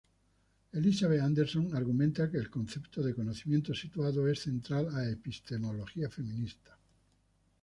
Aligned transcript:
Elizabeth 0.73 1.21
Anderson 1.21 1.75
argumenta 1.75 2.31
que 2.31 2.37
el 2.39 2.49
concepto 2.49 3.03
de 3.03 3.13
conocimiento 3.13 3.75
situado 3.75 4.27
es 4.27 4.41
central 4.41 4.89
a 4.95 5.07
epistemología 5.07 6.09
feminista. 6.09 6.75